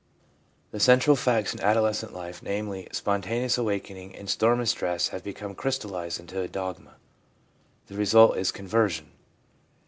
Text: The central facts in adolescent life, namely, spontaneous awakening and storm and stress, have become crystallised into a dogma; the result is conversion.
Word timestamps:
The 0.71 0.79
central 0.79 1.15
facts 1.15 1.53
in 1.53 1.59
adolescent 1.61 2.11
life, 2.11 2.41
namely, 2.41 2.87
spontaneous 2.91 3.55
awakening 3.59 4.15
and 4.15 4.27
storm 4.27 4.59
and 4.59 4.67
stress, 4.67 5.09
have 5.09 5.23
become 5.23 5.53
crystallised 5.53 6.19
into 6.19 6.41
a 6.41 6.47
dogma; 6.47 6.95
the 7.85 7.95
result 7.95 8.35
is 8.35 8.51
conversion. 8.51 9.11